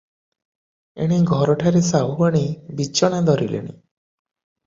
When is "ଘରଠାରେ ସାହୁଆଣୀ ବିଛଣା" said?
1.31-3.19